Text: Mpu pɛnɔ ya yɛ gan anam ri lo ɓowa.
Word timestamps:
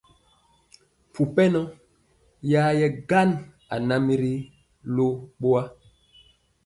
Mpu 1.09 1.21
pɛnɔ 1.35 1.61
ya 2.51 2.61
yɛ 2.79 2.87
gan 3.09 3.29
anam 3.73 4.05
ri 4.21 4.33
lo 4.95 5.05
ɓowa. 5.39 5.61